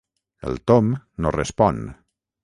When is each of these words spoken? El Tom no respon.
El 0.51 0.55
Tom 0.69 0.87
no 1.25 1.33
respon. 1.37 1.83